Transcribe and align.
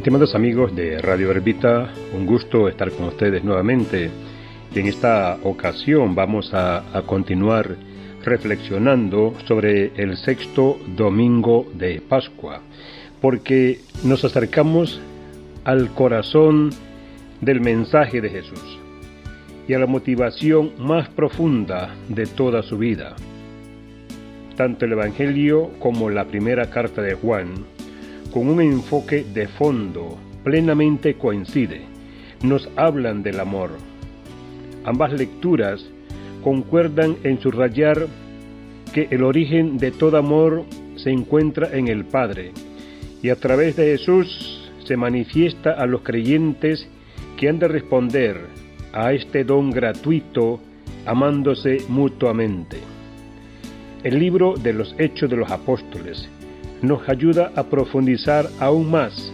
Estimados 0.00 0.34
amigos 0.34 0.74
de 0.74 0.98
Radio 1.02 1.30
Herbita, 1.30 1.92
un 2.14 2.24
gusto 2.24 2.68
estar 2.70 2.90
con 2.90 3.08
ustedes 3.08 3.44
nuevamente. 3.44 4.10
En 4.74 4.86
esta 4.86 5.36
ocasión 5.42 6.14
vamos 6.14 6.54
a 6.54 7.02
continuar 7.04 7.76
reflexionando 8.24 9.34
sobre 9.46 9.92
el 10.02 10.16
sexto 10.16 10.78
domingo 10.96 11.66
de 11.74 12.00
Pascua, 12.00 12.62
porque 13.20 13.80
nos 14.02 14.24
acercamos 14.24 15.02
al 15.64 15.90
corazón 15.90 16.70
del 17.42 17.60
mensaje 17.60 18.22
de 18.22 18.30
Jesús 18.30 18.78
y 19.68 19.74
a 19.74 19.78
la 19.78 19.86
motivación 19.86 20.72
más 20.78 21.10
profunda 21.10 21.94
de 22.08 22.24
toda 22.24 22.62
su 22.62 22.78
vida. 22.78 23.16
Tanto 24.56 24.86
el 24.86 24.92
Evangelio 24.92 25.72
como 25.78 26.08
la 26.08 26.24
primera 26.24 26.70
carta 26.70 27.02
de 27.02 27.16
Juan, 27.16 27.66
con 28.32 28.48
un 28.48 28.60
enfoque 28.60 29.24
de 29.24 29.48
fondo, 29.48 30.16
plenamente 30.44 31.14
coincide, 31.14 31.82
nos 32.42 32.68
hablan 32.76 33.22
del 33.22 33.40
amor. 33.40 33.70
Ambas 34.84 35.12
lecturas 35.12 35.84
concuerdan 36.42 37.16
en 37.24 37.40
subrayar 37.40 38.06
que 38.94 39.08
el 39.10 39.22
origen 39.24 39.78
de 39.78 39.90
todo 39.90 40.16
amor 40.16 40.64
se 40.96 41.10
encuentra 41.10 41.76
en 41.76 41.88
el 41.88 42.04
Padre 42.04 42.52
y 43.22 43.28
a 43.28 43.36
través 43.36 43.76
de 43.76 43.96
Jesús 43.96 44.70
se 44.84 44.96
manifiesta 44.96 45.72
a 45.72 45.86
los 45.86 46.02
creyentes 46.02 46.88
que 47.36 47.48
han 47.48 47.58
de 47.58 47.68
responder 47.68 48.40
a 48.92 49.12
este 49.12 49.44
don 49.44 49.70
gratuito 49.70 50.60
amándose 51.06 51.78
mutuamente. 51.88 52.78
El 54.02 54.18
libro 54.18 54.54
de 54.54 54.72
los 54.72 54.94
Hechos 54.98 55.28
de 55.30 55.36
los 55.36 55.50
Apóstoles 55.50 56.28
nos 56.82 57.08
ayuda 57.08 57.52
a 57.56 57.64
profundizar 57.64 58.48
aún 58.58 58.90
más 58.90 59.32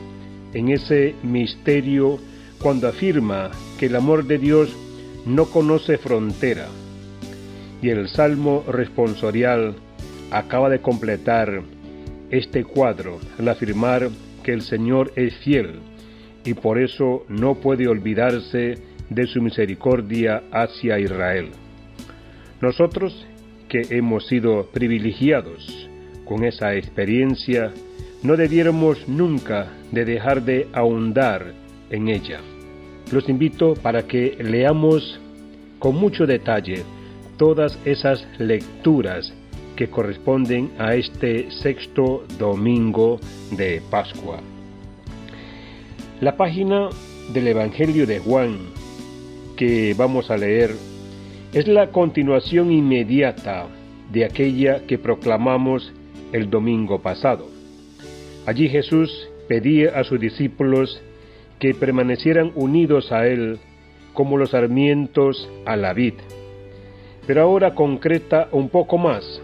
en 0.53 0.71
ese 0.71 1.15
misterio 1.23 2.19
cuando 2.61 2.89
afirma 2.89 3.51
que 3.79 3.87
el 3.87 3.97
amor 3.97 4.27
de 4.27 4.39
Dios 4.39 4.75
no 5.27 5.47
conoce 5.47 5.99
frontera. 5.99 6.67
Y 7.83 7.91
el 7.91 8.09
Salmo 8.09 8.65
responsorial 8.67 9.77
acaba 10.31 10.71
de 10.71 10.81
completar 10.81 11.63
este 12.31 12.65
cuadro 12.65 13.21
al 13.39 13.49
afirmar 13.49 14.09
que 14.43 14.53
el 14.53 14.63
Señor 14.63 15.13
es 15.17 15.37
fiel 15.39 15.81
y 16.45 16.55
por 16.55 16.79
eso 16.79 17.25
no 17.29 17.57
puede 17.57 17.89
olvidarse 17.89 18.79
de 19.11 19.27
su 19.27 19.43
misericordia 19.43 20.43
hacia 20.51 20.99
Israel. 20.99 21.51
Nosotros, 22.61 23.27
que 23.69 23.83
hemos 23.91 24.27
sido 24.27 24.71
privilegiados 24.73 25.89
con 26.27 26.45
esa 26.45 26.75
experiencia, 26.75 27.73
no 28.23 28.37
debiéramos 28.37 29.09
nunca 29.09 29.73
de 29.93 30.05
dejar 30.05 30.43
de 30.43 30.69
ahondar 30.73 31.55
en 31.91 32.09
ella. 32.09 32.41
Los 33.13 33.29
invito 33.29 33.75
para 33.75 34.03
que 34.07 34.37
leamos 34.41 35.19
con 35.79 35.97
mucho 35.97 36.27
detalle 36.27 36.83
todas 37.39 37.79
esas 37.85 38.27
lecturas 38.39 39.33
que 39.77 39.89
corresponden 39.89 40.71
a 40.79 40.95
este 40.95 41.51
sexto 41.51 42.25
domingo 42.39 43.21
de 43.53 43.83
Pascua. 43.91 44.41
La 46.21 46.37
página 46.37 46.89
del 47.33 47.49
Evangelio 47.49 48.07
de 48.07 48.19
Juan 48.19 48.59
que 49.57 49.95
vamos 49.97 50.31
a 50.31 50.37
leer 50.37 50.71
es 51.53 51.67
la 51.67 51.91
continuación 51.91 52.71
inmediata 52.71 53.67
de 54.13 54.25
aquella 54.25 54.87
que 54.87 54.99
proclamamos 54.99 55.93
el 56.33 56.51
domingo 56.51 57.01
pasado. 57.01 57.47
Allí 58.47 58.69
Jesús 58.69 59.29
pedía 59.49 59.99
a 59.99 60.05
sus 60.05 60.21
discípulos 60.21 61.01
que 61.59 61.75
permanecieran 61.75 62.53
unidos 62.55 63.13
a 63.13 63.27
Él 63.27 63.59
como 64.13 64.37
los 64.39 64.51
sarmientos 64.51 65.49
a 65.65 65.77
la 65.77 65.93
vid. 65.93 66.15
Pero 67.27 67.43
ahora 67.43 67.75
concreta 67.75 68.49
un 68.53 68.69
poco 68.69 68.99
más 68.99 69.41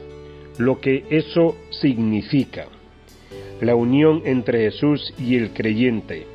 lo 0.58 0.80
que 0.80 1.04
eso 1.10 1.56
significa. 1.70 2.66
La 3.60 3.74
unión 3.74 4.22
entre 4.24 4.70
Jesús 4.70 5.14
y 5.18 5.36
el 5.36 5.50
creyente, 5.50 6.26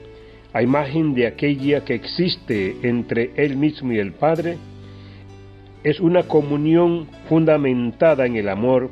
a 0.54 0.62
imagen 0.62 1.14
de 1.14 1.28
aquella 1.28 1.84
que 1.84 1.94
existe 1.94 2.78
entre 2.84 3.32
Él 3.36 3.58
mismo 3.58 3.94
y 3.94 4.00
el 4.00 4.14
Padre, 4.14 4.58
es 5.84 6.00
una 6.00 6.24
comunión 6.24 7.08
fundamentada 7.30 8.26
en 8.26 8.36
el 8.36 8.50
amor 8.50 8.90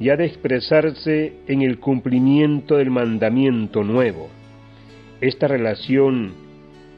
y 0.00 0.08
ha 0.08 0.16
de 0.16 0.26
expresarse 0.26 1.34
en 1.46 1.62
el 1.62 1.78
cumplimiento 1.78 2.76
del 2.76 2.90
mandamiento 2.90 3.84
nuevo. 3.84 4.28
Esta 5.20 5.46
relación, 5.46 6.32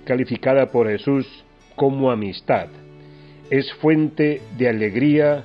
calificada 0.04 0.70
por 0.70 0.88
Jesús 0.88 1.26
como 1.74 2.10
amistad, 2.10 2.68
es 3.50 3.72
fuente 3.74 4.40
de 4.56 4.68
alegría 4.68 5.44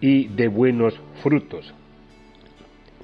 y 0.00 0.28
de 0.28 0.48
buenos 0.48 0.94
frutos. 1.22 1.72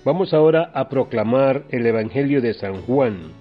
Vamos 0.05 0.33
ahora 0.33 0.71
a 0.73 0.89
proclamar 0.89 1.65
el 1.71 1.85
Evangelio 1.85 2.41
de 2.41 2.55
San 2.55 2.83
Juan, 2.83 3.33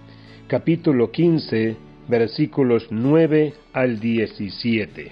capítulo 0.47 1.11
15, 1.11 1.75
versículos 2.07 2.87
9 2.89 3.53
al 3.73 3.99
17. 3.99 5.11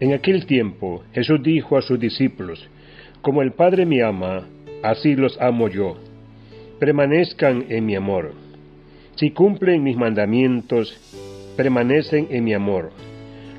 En 0.00 0.12
aquel 0.12 0.44
tiempo 0.44 1.02
Jesús 1.14 1.42
dijo 1.42 1.78
a 1.78 1.82
sus 1.82 1.98
discípulos, 1.98 2.68
Como 3.26 3.42
el 3.42 3.50
Padre 3.50 3.86
me 3.86 4.04
ama, 4.04 4.46
así 4.84 5.16
los 5.16 5.36
amo 5.40 5.68
yo. 5.68 5.96
Permanezcan 6.78 7.64
en 7.68 7.84
mi 7.84 7.96
amor. 7.96 8.34
Si 9.16 9.32
cumplen 9.32 9.82
mis 9.82 9.96
mandamientos, 9.96 10.96
permanecen 11.56 12.28
en 12.30 12.44
mi 12.44 12.54
amor 12.54 12.92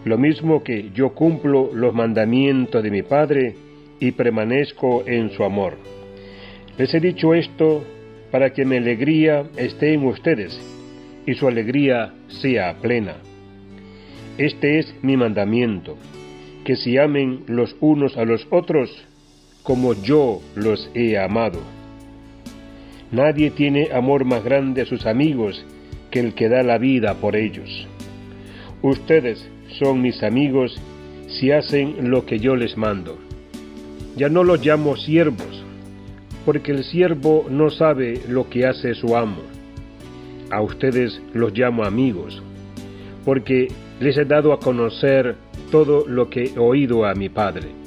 lo 0.06 0.18
mismo 0.18 0.64
que 0.64 0.92
yo 0.96 1.10
cumplo 1.10 1.70
los 1.74 1.94
mandamientos 1.94 2.82
de 2.82 2.92
mi 2.92 3.02
Padre 3.02 3.56
y 4.00 4.12
permanezco 4.12 5.04
en 5.06 5.32
su 5.32 5.44
amor. 5.44 5.74
Les 6.78 6.94
he 6.94 7.02
dicho 7.02 7.34
esto 7.34 7.84
para 8.32 8.54
que 8.54 8.64
mi 8.64 8.78
alegría 8.78 9.48
esté 9.58 9.92
en 9.92 10.06
ustedes 10.06 10.58
y 11.26 11.34
su 11.34 11.46
alegría 11.46 12.14
sea 12.30 12.78
plena. 12.82 13.18
Este 14.38 14.80
es 14.80 14.96
mi 15.02 15.18
mandamiento, 15.18 15.98
que 16.64 16.78
se 16.78 17.02
amen 17.02 17.44
los 17.48 17.76
unos 17.82 18.16
a 18.16 18.24
los 18.24 18.48
otros 18.50 19.06
como 19.68 19.96
yo 19.96 20.40
los 20.56 20.90
he 20.94 21.18
amado. 21.18 21.60
Nadie 23.12 23.52
tiene 23.52 23.90
amor 23.92 24.24
más 24.24 24.42
grande 24.42 24.84
a 24.84 24.86
sus 24.86 25.06
amigos 25.06 25.62
que 26.10 26.22
el 26.22 26.36
que 26.36 26.48
da 26.48 26.64
la 26.64 26.78
vida 26.78 27.16
por 27.16 27.36
ellos. 27.36 27.86
Ustedes 28.82 29.46
son 29.78 30.02
mis 30.02 30.24
amigos 30.24 30.82
si 31.28 31.52
hacen 31.52 32.10
lo 32.10 32.26
que 32.26 32.40
yo 32.40 32.56
les 32.56 32.78
mando. 32.78 33.18
Ya 34.16 34.30
no 34.30 34.46
los 34.46 34.66
llamo 34.66 34.96
siervos, 34.96 35.66
porque 36.46 36.72
el 36.72 36.86
siervo 36.86 37.46
no 37.50 37.70
sabe 37.70 38.22
lo 38.30 38.50
que 38.50 38.66
hace 38.66 38.96
su 38.96 39.18
amo. 39.18 39.42
A 40.50 40.62
ustedes 40.62 41.22
los 41.34 41.52
llamo 41.52 41.84
amigos, 41.84 42.42
porque 43.26 43.68
les 44.00 44.18
he 44.18 44.24
dado 44.24 44.54
a 44.54 44.62
conocer 44.62 45.36
todo 45.72 46.08
lo 46.08 46.30
que 46.30 46.52
he 46.56 46.58
oído 46.58 47.06
a 47.06 47.14
mi 47.16 47.28
Padre. 47.28 47.87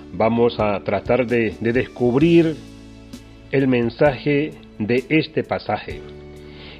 vamos 0.13 0.59
a 0.59 0.79
tratar 0.83 1.27
de, 1.27 1.55
de 1.59 1.73
descubrir 1.73 2.55
el 3.51 3.67
mensaje 3.67 4.51
de 4.79 5.03
este 5.09 5.43
pasaje 5.43 6.01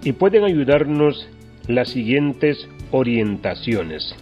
y 0.04 0.14
pueden 0.14 0.44
ayudarnos 0.44 1.28
las 1.68 1.90
siguientes 1.90 2.68
orientaciones. 2.92 4.16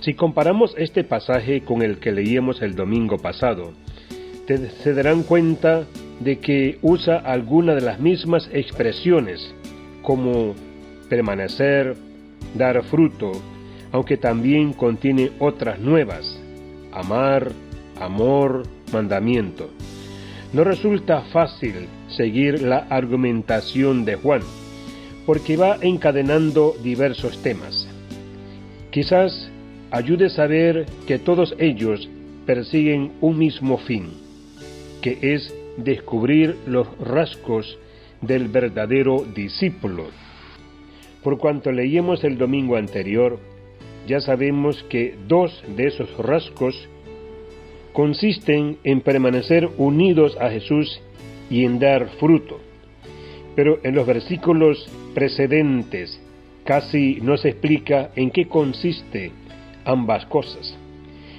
Si 0.00 0.14
comparamos 0.14 0.74
este 0.78 1.02
pasaje 1.02 1.62
con 1.62 1.82
el 1.82 1.98
que 1.98 2.12
leíamos 2.12 2.62
el 2.62 2.76
domingo 2.76 3.18
pasado, 3.18 3.72
se 4.46 4.94
darán 4.94 5.24
cuenta 5.24 5.84
de 6.20 6.38
que 6.38 6.78
usa 6.82 7.16
algunas 7.16 7.74
de 7.76 7.82
las 7.82 7.98
mismas 7.98 8.48
expresiones, 8.52 9.52
como 10.02 10.54
permanecer, 11.08 11.96
dar 12.54 12.82
fruto, 12.84 13.32
aunque 13.90 14.16
también 14.16 14.72
contiene 14.72 15.32
otras 15.40 15.80
nuevas, 15.80 16.40
amar, 16.92 17.50
amor, 18.00 18.64
mandamiento. 18.92 19.70
No 20.52 20.64
resulta 20.64 21.22
fácil 21.32 21.88
seguir 22.08 22.62
la 22.62 22.78
argumentación 22.90 24.04
de 24.04 24.16
Juan, 24.16 24.42
porque 25.26 25.56
va 25.56 25.76
encadenando 25.80 26.74
diversos 26.82 27.42
temas. 27.42 27.88
Quizás 28.90 29.50
ayude 29.90 30.30
saber 30.30 30.86
que 31.06 31.18
todos 31.18 31.54
ellos 31.58 32.08
persiguen 32.46 33.12
un 33.20 33.38
mismo 33.38 33.76
fin, 33.78 34.10
que 35.02 35.18
es 35.20 35.52
descubrir 35.76 36.56
los 36.66 36.86
rasgos 36.98 37.78
del 38.20 38.48
verdadero 38.48 39.24
discípulo. 39.34 40.06
Por 41.22 41.38
cuanto 41.38 41.72
leímos 41.72 42.24
el 42.24 42.38
domingo 42.38 42.76
anterior, 42.76 43.38
ya 44.06 44.20
sabemos 44.20 44.84
que 44.84 45.16
dos 45.26 45.62
de 45.76 45.88
esos 45.88 46.16
rasgos 46.18 46.88
consisten 47.96 48.76
en 48.84 49.00
permanecer 49.00 49.70
unidos 49.78 50.36
a 50.38 50.50
Jesús 50.50 51.00
y 51.48 51.64
en 51.64 51.78
dar 51.78 52.10
fruto. 52.20 52.60
Pero 53.54 53.78
en 53.84 53.94
los 53.94 54.06
versículos 54.06 54.86
precedentes 55.14 56.20
casi 56.64 57.18
no 57.22 57.38
se 57.38 57.48
explica 57.48 58.10
en 58.14 58.30
qué 58.32 58.48
consiste 58.48 59.32
ambas 59.86 60.26
cosas. 60.26 60.76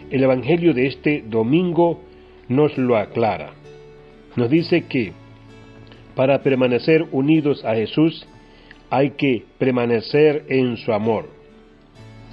El 0.10 0.24
Evangelio 0.24 0.74
de 0.74 0.88
este 0.88 1.24
domingo 1.28 2.02
nos 2.50 2.76
lo 2.76 2.98
aclara. 2.98 3.52
Nos 4.36 4.50
dice 4.50 4.86
que 4.86 5.14
para 6.16 6.42
permanecer 6.42 7.06
unidos 7.12 7.64
a 7.66 7.76
Jesús 7.76 8.26
hay 8.90 9.12
que 9.12 9.46
permanecer 9.60 10.44
en 10.50 10.78
su 10.78 10.92
amor. 10.92 11.30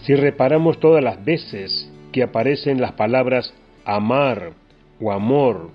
Si 0.04 0.14
reparamos 0.14 0.80
todas 0.80 1.04
las 1.04 1.22
veces 1.22 1.92
que 2.10 2.22
aparecen 2.22 2.80
las 2.80 2.92
palabras 2.92 3.52
amar 3.84 4.52
o 5.00 5.12
amor 5.12 5.70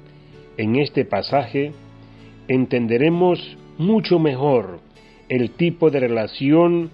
en 0.57 0.75
este 0.75 1.05
pasaje, 1.05 1.71
entenderemos 2.47 3.57
mucho 3.77 4.19
mejor 4.19 4.79
el 5.29 5.51
tipo 5.51 5.89
de 5.89 5.99
relación 5.99 6.89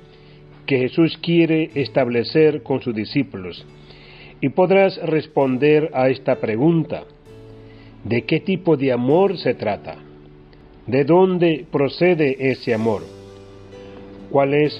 que 0.65 0.77
Jesús 0.79 1.17
quiere 1.21 1.71
establecer 1.75 2.63
con 2.63 2.81
sus 2.81 2.94
discípulos. 2.94 3.65
Y 4.41 4.50
podrás 4.50 4.97
responder 4.97 5.89
a 5.94 6.09
esta 6.09 6.35
pregunta. 6.35 7.03
¿De 8.03 8.23
qué 8.23 8.39
tipo 8.39 8.77
de 8.77 8.91
amor 8.91 9.38
se 9.38 9.53
trata? 9.56 9.95
¿De 10.85 11.03
dónde 11.03 11.65
procede 11.71 12.51
ese 12.51 12.73
amor? 12.73 13.01
¿Cuál 14.29 14.53
es 14.53 14.79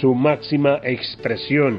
su 0.00 0.14
máxima 0.14 0.80
expresión? 0.82 1.78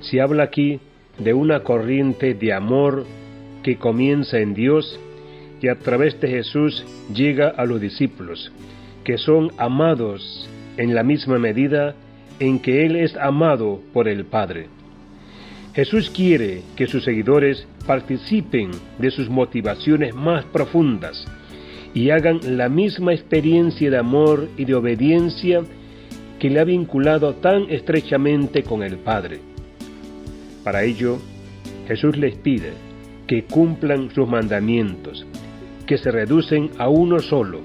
Se 0.00 0.20
habla 0.20 0.44
aquí 0.44 0.80
de 1.18 1.34
una 1.34 1.60
corriente 1.60 2.34
de 2.34 2.52
amor 2.52 3.06
que 3.62 3.76
comienza 3.76 4.38
en 4.38 4.54
Dios 4.54 4.98
y 5.60 5.68
a 5.68 5.78
través 5.78 6.20
de 6.20 6.28
Jesús 6.28 6.84
llega 7.12 7.48
a 7.48 7.64
los 7.64 7.80
discípulos, 7.80 8.52
que 9.04 9.18
son 9.18 9.50
amados 9.58 10.48
en 10.76 10.94
la 10.94 11.02
misma 11.02 11.38
medida 11.38 11.94
en 12.38 12.58
que 12.58 12.84
Él 12.84 12.96
es 12.96 13.16
amado 13.16 13.80
por 13.92 14.08
el 14.08 14.24
Padre. 14.24 14.68
Jesús 15.74 16.10
quiere 16.10 16.62
que 16.76 16.86
sus 16.86 17.04
seguidores 17.04 17.66
participen 17.86 18.70
de 18.98 19.10
sus 19.10 19.28
motivaciones 19.28 20.14
más 20.14 20.44
profundas 20.46 21.26
y 21.92 22.10
hagan 22.10 22.40
la 22.56 22.68
misma 22.68 23.12
experiencia 23.12 23.90
de 23.90 23.98
amor 23.98 24.48
y 24.56 24.64
de 24.64 24.74
obediencia 24.74 25.62
que 26.38 26.50
le 26.50 26.60
ha 26.60 26.64
vinculado 26.64 27.34
tan 27.34 27.70
estrechamente 27.70 28.62
con 28.62 28.82
el 28.82 28.98
Padre. 28.98 29.40
Para 30.66 30.82
ello, 30.82 31.18
Jesús 31.86 32.16
les 32.16 32.34
pide 32.34 32.72
que 33.28 33.44
cumplan 33.44 34.10
sus 34.10 34.28
mandamientos, 34.28 35.24
que 35.86 35.96
se 35.96 36.10
reducen 36.10 36.70
a 36.76 36.88
uno 36.88 37.20
solo, 37.20 37.60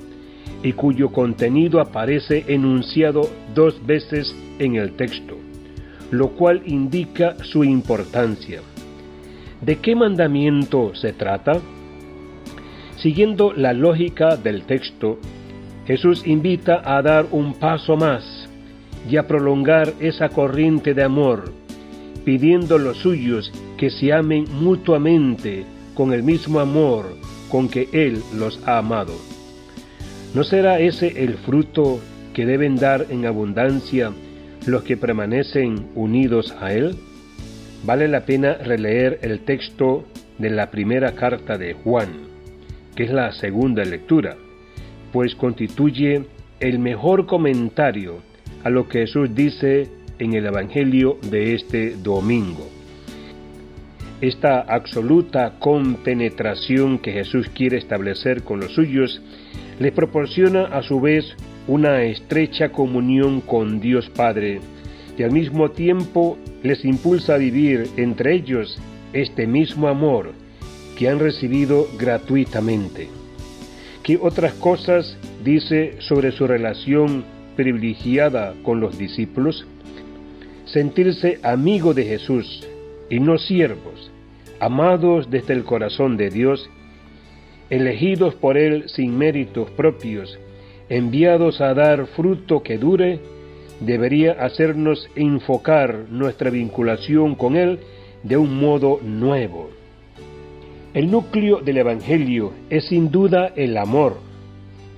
y 0.62 0.74
cuyo 0.74 1.12
contenido 1.12 1.82
aparece 1.82 2.46
enunciado 2.48 3.22
dos 3.56 3.84
veces 3.88 4.36
en 4.60 4.76
el 4.76 4.92
texto, 4.92 5.36
lo 6.12 6.34
cual 6.34 6.62
indica 6.68 7.38
su 7.44 7.64
importancia. 7.64 8.62
¿De 9.62 9.78
qué 9.78 9.96
mandamiento 9.96 10.94
se 10.94 11.12
trata? 11.12 11.54
Siguiendo 12.98 13.52
la 13.52 13.74
lógica 13.74 14.38
del 14.38 14.66
texto, 14.66 15.18
Jesús 15.88 16.28
invita 16.28 16.84
a 16.86 17.02
dar 17.02 17.26
un 17.32 17.56
paso 17.56 17.98
más 17.98 18.48
y 19.10 19.18
a 19.18 19.26
prolongar 19.26 19.92
esa 20.00 20.30
corriente 20.30 20.94
de 20.94 21.02
amor, 21.02 21.61
pidiendo 22.24 22.78
los 22.78 22.98
suyos 22.98 23.52
que 23.78 23.90
se 23.90 24.14
amen 24.14 24.46
mutuamente 24.52 25.66
con 25.94 26.14
el 26.14 26.24
mismo 26.24 26.60
amor 26.60 27.06
con 27.50 27.68
que 27.70 27.90
Él 27.92 28.22
los 28.36 28.66
ha 28.68 28.78
amado. 28.78 29.14
¿No 30.34 30.44
será 30.44 30.80
ese 30.80 31.24
el 31.24 31.36
fruto 31.36 32.00
que 32.34 32.46
deben 32.46 32.78
dar 32.78 33.08
en 33.10 33.26
abundancia 33.26 34.12
los 34.66 34.84
que 34.84 34.96
permanecen 34.96 35.90
unidos 35.96 36.56
a 36.62 36.74
Él? 36.74 36.96
Vale 37.84 38.08
la 38.08 38.26
pena 38.26 38.54
releer 38.54 39.20
el 39.22 39.42
texto 39.42 40.06
de 40.38 40.50
la 40.50 40.72
primera 40.72 41.14
carta 41.14 41.58
de 41.58 41.74
Juan, 41.74 42.10
que 42.96 43.04
es 43.04 43.12
la 43.12 43.32
segunda 43.34 43.84
lectura, 43.84 44.38
pues 45.12 45.36
constituye 45.36 46.24
el 46.60 46.80
mejor 46.80 47.26
comentario 47.26 48.20
a 48.64 48.70
lo 48.70 48.88
que 48.88 49.00
Jesús 49.00 49.34
dice 49.36 49.90
en 50.22 50.36
el 50.36 50.46
Evangelio 50.46 51.18
de 51.32 51.56
este 51.56 51.96
domingo. 51.96 52.70
Esta 54.22 54.62
absoluta 54.62 55.56
compenetración 55.58 57.00
que 57.00 57.12
Jesús 57.12 57.50
quiere 57.50 57.78
establecer 57.78 58.44
con 58.44 58.60
los 58.60 58.72
suyos 58.74 59.20
les 59.80 59.92
proporciona 59.92 60.66
a 60.66 60.84
su 60.84 61.02
vez 61.02 61.26
una 61.68 62.04
estrecha 62.04 62.72
comunión 62.72 63.42
con 63.42 63.80
Dios 63.80 64.12
Padre 64.12 64.60
y 65.18 65.24
al 65.24 65.32
mismo 65.32 65.72
tiempo 65.72 66.38
les 66.62 66.86
impulsa 66.86 67.34
a 67.34 67.38
vivir 67.40 67.88
entre 67.98 68.36
ellos 68.36 68.80
este 69.14 69.48
mismo 69.48 69.88
amor 69.88 70.34
que 71.00 71.10
han 71.10 71.18
recibido 71.18 71.88
gratuitamente. 71.98 73.08
¿Qué 74.04 74.20
otras 74.22 74.54
cosas 74.54 75.18
dice 75.44 75.96
sobre 76.00 76.32
su 76.32 76.46
relación 76.46 77.24
privilegiada 77.56 78.54
con 78.62 78.80
los 78.80 79.00
discípulos? 79.00 79.66
Sentirse 80.74 81.40
amigo 81.44 81.94
de 81.94 82.06
Jesús 82.06 82.68
y 83.10 83.20
no 83.20 83.38
siervos, 83.38 84.12
amados 84.60 85.30
desde 85.30 85.54
el 85.54 85.64
corazón 85.64 86.18
de 86.18 86.30
Dios 86.30 86.70
elegidos 87.72 88.36
por 88.36 88.58
Él 88.58 88.84
sin 88.90 89.18
méritos 89.18 89.72
propios, 89.72 90.38
enviados 90.90 91.62
a 91.62 91.74
dar 91.74 92.06
fruto 92.08 92.62
que 92.62 92.78
dure, 92.78 93.22
debería 93.80 94.34
hacernos 94.34 95.10
enfocar 95.16 96.06
nuestra 96.10 96.50
vinculación 96.50 97.36
con 97.36 97.56
Él 97.56 97.80
de 98.24 98.36
un 98.36 98.60
modo 98.60 99.00
nuevo. 99.02 99.70
El 100.94 101.10
núcleo 101.10 101.62
del 101.62 101.78
Evangelio 101.78 102.52
es 102.70 102.86
sin 102.90 103.10
duda 103.10 103.54
el 103.56 103.78
amor, 103.78 104.18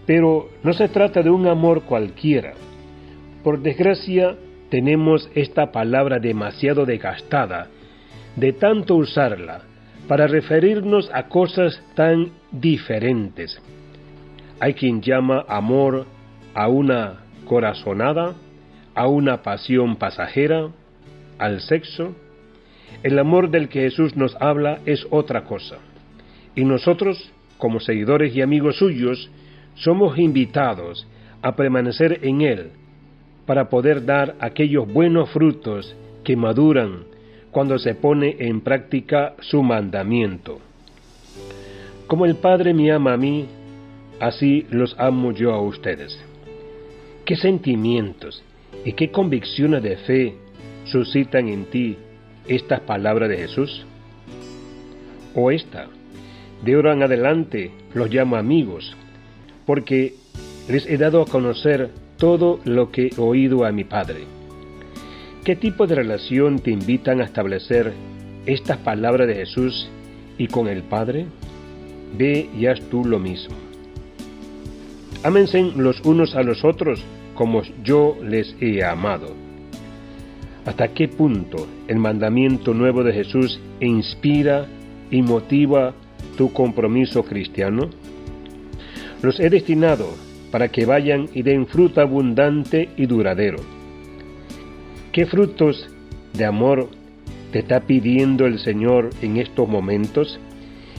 pero 0.07 0.49
no 0.63 0.73
se 0.73 0.89
trata 0.89 1.21
de 1.21 1.29
un 1.29 1.47
amor 1.47 1.83
cualquiera. 1.83 2.55
Por 3.43 3.61
desgracia, 3.61 4.35
tenemos 4.73 5.29
esta 5.35 5.71
palabra 5.71 6.17
demasiado 6.17 6.87
desgastada, 6.87 7.67
de 8.35 8.53
tanto 8.53 8.95
usarla, 8.95 9.61
para 10.07 10.25
referirnos 10.25 11.11
a 11.13 11.27
cosas 11.27 11.79
tan 11.93 12.31
diferentes. 12.51 13.61
Hay 14.59 14.73
quien 14.73 14.99
llama 14.99 15.45
amor 15.47 16.07
a 16.55 16.69
una 16.69 17.19
corazonada, 17.45 18.33
a 18.95 19.07
una 19.07 19.43
pasión 19.43 19.97
pasajera, 19.97 20.69
al 21.37 21.61
sexo. 21.61 22.15
El 23.03 23.19
amor 23.19 23.51
del 23.51 23.69
que 23.69 23.81
Jesús 23.81 24.15
nos 24.15 24.35
habla 24.41 24.79
es 24.87 25.05
otra 25.11 25.43
cosa. 25.43 25.77
Y 26.55 26.65
nosotros, 26.65 27.31
como 27.59 27.79
seguidores 27.79 28.35
y 28.35 28.41
amigos 28.41 28.77
suyos, 28.77 29.29
somos 29.75 30.17
invitados 30.17 31.05
a 31.43 31.55
permanecer 31.55 32.21
en 32.23 32.41
Él 32.41 32.71
para 33.45 33.69
poder 33.69 34.05
dar 34.05 34.35
aquellos 34.39 34.91
buenos 34.91 35.29
frutos 35.31 35.95
que 36.23 36.35
maduran 36.35 37.03
cuando 37.51 37.77
se 37.77 37.93
pone 37.95 38.35
en 38.39 38.61
práctica 38.61 39.33
su 39.41 39.61
mandamiento. 39.61 40.59
Como 42.07 42.25
el 42.25 42.35
Padre 42.35 42.73
me 42.73 42.91
ama 42.91 43.13
a 43.13 43.17
mí, 43.17 43.45
así 44.19 44.65
los 44.69 44.95
amo 44.97 45.31
yo 45.31 45.53
a 45.53 45.61
ustedes. 45.61 46.19
¿Qué 47.25 47.35
sentimientos 47.35 48.43
y 48.83 48.93
qué 48.93 49.11
convicciones 49.11 49.83
de 49.83 49.97
fe 49.97 50.35
suscitan 50.85 51.47
en 51.47 51.65
ti 51.65 51.97
estas 52.47 52.81
palabras 52.81 53.29
de 53.29 53.37
Jesús? 53.37 53.85
O 55.35 55.51
esta, 55.51 55.87
de 56.63 56.73
ahora 56.75 56.93
en 56.93 57.03
adelante 57.03 57.71
los 57.93 58.09
llamo 58.09 58.35
amigos, 58.35 58.95
porque 59.65 60.15
les 60.67 60.85
he 60.85 60.97
dado 60.97 61.21
a 61.21 61.25
conocer 61.25 61.89
todo 62.23 62.61
lo 62.63 62.89
que 62.89 63.07
he 63.07 63.19
oído 63.19 63.65
a 63.65 63.73
mi 63.73 63.83
Padre. 63.83 64.23
¿Qué 65.43 65.57
tipo 65.57 65.87
de 65.87 65.95
relación 65.95 66.59
te 66.59 66.71
invitan 66.71 67.19
a 67.19 67.25
establecer 67.25 67.91
estas 68.45 68.77
palabras 68.77 69.27
de 69.27 69.35
Jesús 69.35 69.89
y 70.37 70.47
con 70.47 70.69
el 70.69 70.83
Padre? 70.83 71.25
Ve 72.17 72.49
y 72.57 72.67
haz 72.67 72.79
tú 72.89 73.03
lo 73.03 73.19
mismo. 73.19 73.53
Ámense 75.21 75.61
los 75.75 75.99
unos 76.05 76.33
a 76.35 76.43
los 76.43 76.63
otros 76.63 77.03
como 77.35 77.61
yo 77.83 78.15
les 78.23 78.55
he 78.61 78.85
amado. 78.85 79.35
¿Hasta 80.65 80.93
qué 80.93 81.09
punto 81.09 81.67
el 81.89 81.97
mandamiento 81.97 82.73
nuevo 82.73 83.03
de 83.03 83.11
Jesús 83.11 83.59
inspira 83.81 84.65
y 85.11 85.21
motiva 85.21 85.93
tu 86.37 86.53
compromiso 86.53 87.23
cristiano? 87.23 87.89
Los 89.21 89.41
he 89.41 89.49
destinado 89.49 90.07
para 90.53 90.69
que 90.69 90.85
vayan 90.85 91.29
y 91.33 91.41
den 91.41 91.65
fruto 91.65 91.99
abundante 91.99 92.89
y 92.95 93.07
duradero. 93.07 93.57
¿Qué 95.11 95.25
frutos 95.25 95.89
de 96.31 96.45
amor 96.45 96.89
te 97.51 97.59
está 97.59 97.79
pidiendo 97.81 98.45
el 98.45 98.59
Señor 98.59 99.09
en 99.23 99.37
estos 99.37 99.67
momentos? 99.67 100.39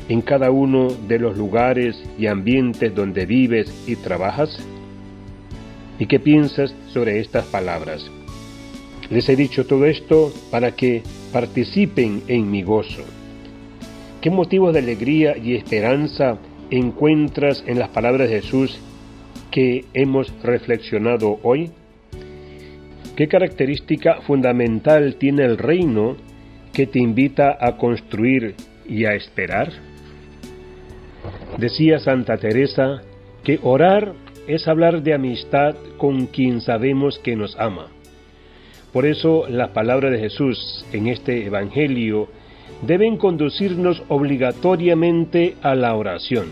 en 0.09 0.21
cada 0.21 0.51
uno 0.51 0.89
de 1.09 1.19
los 1.19 1.37
lugares 1.37 1.97
y 2.19 2.27
ambientes 2.27 2.95
donde 2.95 3.27
vives 3.27 3.73
y 3.87 3.97
trabajas? 3.97 4.59
¿Y 5.99 6.07
qué 6.07 6.19
piensas 6.19 6.75
sobre 6.93 7.21
estas 7.21 7.47
palabras? 7.47 8.11
Les 9.11 9.29
he 9.29 9.37
dicho 9.37 9.67
todo 9.67 9.87
esto 9.87 10.33
para 10.51 10.73
que 10.73 11.03
participen 11.33 12.23
en 12.29 12.51
mi 12.51 12.63
gozo. 12.63 13.03
¿Qué 14.21 14.31
motivos 14.31 14.73
de 14.73 14.81
alegría 14.81 15.37
y 15.37 15.55
esperanza 15.55 16.39
encuentras 16.71 17.63
en 17.67 17.79
las 17.79 17.91
palabras 17.91 18.29
de 18.29 18.43
Jesús 18.43 18.79
que 19.55 19.85
hemos 19.95 20.35
reflexionado 20.43 21.39
hoy? 21.45 21.71
¿Qué 23.15 23.29
característica 23.29 24.21
fundamental 24.23 25.15
tiene 25.15 25.45
el 25.45 25.59
reino 25.59 26.17
que 26.73 26.89
te 26.89 26.99
invita 26.99 27.57
a 27.61 27.77
construir 27.77 28.57
y 28.89 29.05
a 29.05 29.15
esperar? 29.15 29.71
Decía 31.57 32.01
Santa 32.01 32.37
Teresa 32.37 33.03
que 33.45 33.61
orar 33.63 34.15
es 34.49 34.67
hablar 34.67 35.05
de 35.05 35.15
amistad 35.15 35.77
con 35.99 36.27
quien 36.27 36.61
sabemos 36.61 37.21
que 37.21 37.37
nos 37.37 37.57
ama. 37.57 37.93
Por 38.93 39.07
eso 39.07 39.47
las 39.49 39.69
palabras 39.69 40.11
de 40.11 40.19
Jesús 40.19 40.85
en 40.93 41.07
este 41.07 41.47
Evangelio 41.47 42.27
deben 42.83 43.19
conducirnos 43.19 44.03
obligatoriamente 44.09 45.55
a 45.63 45.77
la 45.77 45.95
oración, 45.95 46.49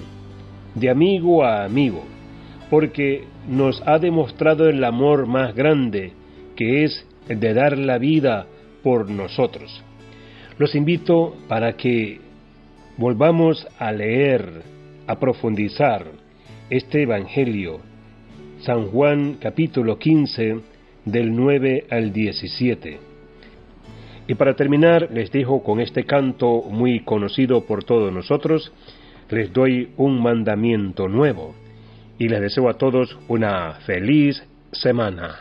de 0.77 0.89
amigo 0.89 1.45
a 1.45 1.65
amigo, 1.65 2.12
porque 2.73 3.25
nos 3.47 3.83
ha 3.87 3.99
demostrado 3.99 4.67
el 4.67 4.83
amor 4.83 5.27
más 5.27 5.55
grande, 5.55 6.13
que 6.57 6.85
es 6.85 7.07
el 7.29 7.39
de 7.39 7.53
dar 7.53 7.77
la 7.77 7.99
vida 7.99 8.47
por 8.83 9.11
nosotros. 9.11 9.85
Los 10.57 10.75
invito 10.75 11.37
para 11.49 11.75
que 11.75 12.19
volvamos 12.97 13.69
a 13.79 13.93
leer, 13.93 14.63
a 15.07 15.19
profundizar 15.19 16.07
este 16.71 17.03
Evangelio, 17.03 17.81
San 18.61 18.87
Juan 18.87 19.37
capítulo 19.39 19.99
15, 19.99 20.61
del 21.05 21.37
9 21.37 21.89
al 21.91 22.11
17. 22.11 22.99
Y 24.29 24.35
para 24.35 24.57
terminar, 24.57 25.11
les 25.13 25.31
dejo 25.31 25.63
con 25.63 25.79
este 25.79 26.05
canto 26.05 26.63
muy 26.71 27.01
conocido 27.01 27.67
por 27.67 27.85
todos 27.85 28.11
nosotros, 28.11 28.73
les 29.29 29.53
doy 29.53 29.91
un 29.99 30.23
mandamiento 30.23 31.07
nuevo 31.07 31.55
y 32.23 32.29
les 32.29 32.41
deseo 32.41 32.69
a 32.69 32.75
todos 32.75 33.19
una 33.27 33.75
feliz 33.85 34.41
semana. 34.71 35.41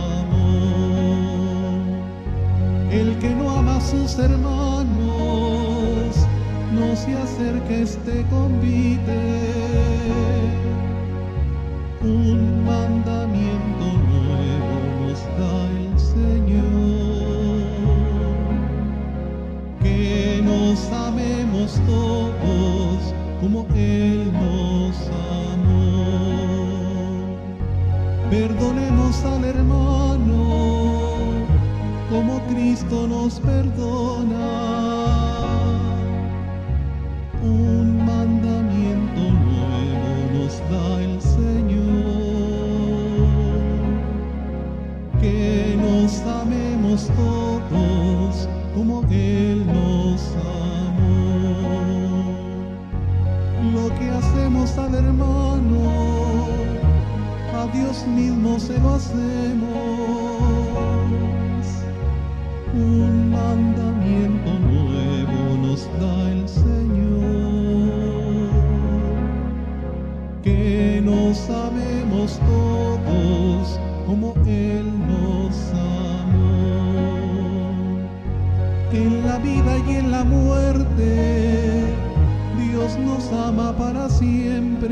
sus 3.89 4.17
hermanos, 4.19 4.87
no 6.71 6.95
se 6.95 7.15
acerque 7.15 7.81
este 7.81 8.25
convite. 8.29 9.19
Un 12.01 12.65
mandamiento 12.65 13.85
nuevo 14.09 14.73
nos 14.99 15.19
da 15.39 15.55
el 15.81 15.99
Señor, 15.99 16.61
que 19.81 20.41
nos 20.43 20.91
amemos 20.91 21.79
todos 21.85 23.13
como 23.39 23.65
Él 23.75 24.31
nos 24.33 24.95
amó. 25.53 26.11
Perdonemos 28.29 29.23
al 29.25 29.45
hermano 29.45 30.10
como 32.11 32.41
Cristo 32.47 33.07
nos 33.07 33.39
perdona. 33.39 34.49
Un 37.41 38.05
mandamiento 38.05 39.21
nuevo 39.47 40.09
nos 40.33 40.59
da 40.69 41.01
el 41.01 41.21
Señor, 41.21 41.79
que 45.21 45.77
nos 45.81 46.19
amemos 46.41 47.09
todos 47.15 48.49
como 48.75 49.03
Él 49.09 49.65
nos 49.65 50.21
amó. 50.65 51.71
Lo 53.73 53.87
que 53.97 54.09
hacemos 54.09 54.77
al 54.77 54.95
hermano, 54.95 55.81
a 57.57 57.65
Dios 57.73 58.05
mismo 58.05 58.59
se 58.59 58.77
lo 58.79 58.95
hacemos 58.95 59.90
un 62.73 63.31
mandamiento 63.31 64.51
nuevo 64.59 65.57
nos 65.61 65.89
da 65.99 66.31
el 66.31 66.47
Señor, 66.47 66.71
que 70.41 71.01
nos 71.03 71.49
amemos 71.49 72.39
todos 72.39 73.79
como 74.05 74.33
Él 74.45 74.85
nos 75.07 75.73
amó. 75.73 76.49
En 78.93 79.25
la 79.25 79.37
vida 79.39 79.77
y 79.87 79.95
en 79.95 80.11
la 80.11 80.23
muerte, 80.23 81.83
Dios 82.57 82.97
nos 82.99 83.31
ama 83.33 83.75
para 83.77 84.09
siempre 84.09 84.90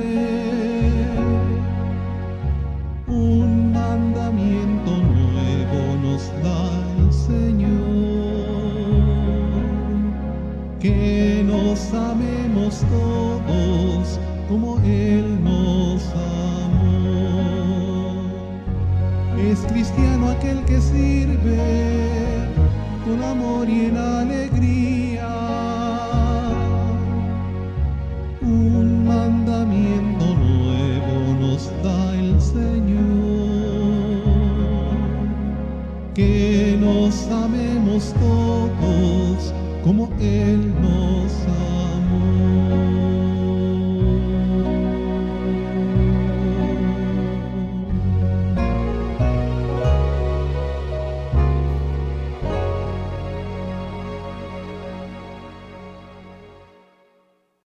todos 38.00 39.53
como 39.84 40.10
Él 40.22 40.59